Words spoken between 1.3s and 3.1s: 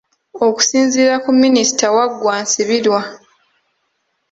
Minisita Waggwa Nsibirwa.